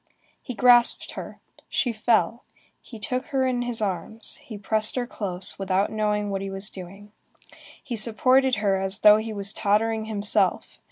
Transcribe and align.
He 0.41 0.55
grasped 0.55 1.11
her, 1.11 1.39
she 1.69 1.93
fell, 1.93 2.43
he 2.81 2.97
took 2.97 3.25
her 3.27 3.45
in 3.45 3.61
his 3.61 3.83
arms, 3.83 4.37
he 4.37 4.57
pressed 4.57 4.95
her 4.95 5.05
close, 5.05 5.59
without 5.59 5.91
knowing 5.91 6.31
what 6.31 6.41
he 6.41 6.49
was 6.49 6.71
doing. 6.71 7.11
He 7.83 7.95
supported 7.95 8.55
her, 8.55 8.83
though 9.03 9.17
he 9.17 9.31
was 9.31 9.53
tottering 9.53 10.05
himself. 10.05 10.79